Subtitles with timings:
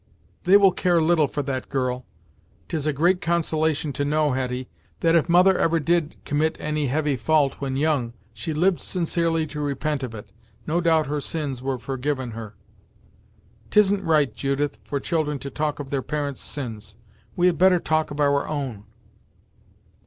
[0.45, 2.07] "They will care little for that, girl.
[2.67, 4.67] 'Tis a great consolation to know, Hetty,
[5.01, 9.61] that if mother ever did commit any heavy fault when young, she lived sincerely to
[9.61, 10.31] repent of it;
[10.65, 12.55] no doubt her sins were forgiven her."
[13.69, 16.95] "Tisn't right, Judith, for children to talk of their parents' sins.
[17.35, 18.85] We had better talk of our own."